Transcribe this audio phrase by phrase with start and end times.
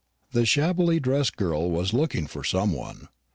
[0.31, 3.07] The shabbily dressed girl was looking for some one.